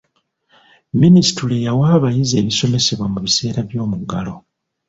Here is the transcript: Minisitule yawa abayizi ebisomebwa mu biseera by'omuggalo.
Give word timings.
Minisitule 1.01 1.55
yawa 1.65 1.85
abayizi 1.97 2.33
ebisomebwa 2.41 3.05
mu 3.13 3.19
biseera 3.25 3.59
by'omuggalo. 3.69 4.35